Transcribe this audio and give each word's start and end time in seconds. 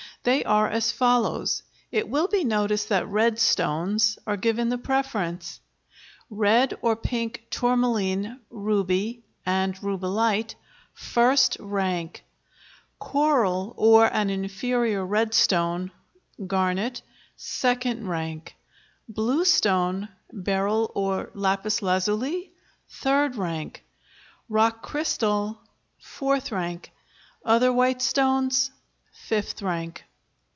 They 0.23 0.43
are 0.43 0.69
as 0.69 0.91
follows; 0.91 1.63
it 1.91 2.07
will 2.07 2.27
be 2.27 2.43
noticed 2.43 2.89
that 2.89 3.07
red 3.07 3.39
stones 3.39 4.19
are 4.27 4.37
given 4.37 4.69
the 4.69 4.77
preference: 4.77 5.59
Red 6.29 6.75
or 6.83 6.95
pink 6.95 7.47
tourmaline, 7.49 8.39
ruby 8.51 9.23
(and 9.47 9.73
rubellite) 9.81 10.53
1st 10.95 11.57
rank. 11.61 12.23
Coral 12.99 13.73
or 13.75 14.13
an 14.13 14.29
inferior 14.29 15.03
red 15.03 15.33
stone 15.33 15.89
(garnet) 16.45 17.01
2d 17.39 18.07
rank. 18.07 18.55
Blue 19.09 19.43
stone 19.43 20.09
(beryl 20.31 20.91
or 20.93 21.31
lapis 21.33 21.81
lazuli) 21.81 22.51
3d 22.91 23.37
rank. 23.39 23.83
Rock 24.49 24.83
crystal 24.83 25.61
4th 25.99 26.51
rank. 26.51 26.91
Other 27.43 27.73
white 27.73 28.03
stones 28.03 28.69
5th 29.27 29.63
rank. 29.63 30.03